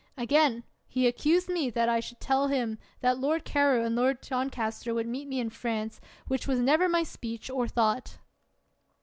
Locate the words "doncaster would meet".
4.21-5.27